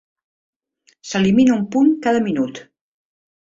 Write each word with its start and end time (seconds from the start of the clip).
S'elimina 1.09 1.55
un 1.57 1.69
punt 1.77 1.93
cada 2.09 2.25
minut. 2.31 2.65